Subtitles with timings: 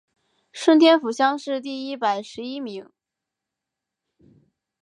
[0.51, 2.91] 顺天府乡试第一百十一名。